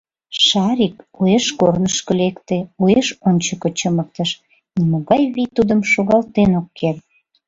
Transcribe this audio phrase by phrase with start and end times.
[0.43, 4.29] Шарик уэш корнышко лекте, уэш ончыко чымыктыш—
[4.77, 7.03] нимогай вий тудым шогалтен ок керт.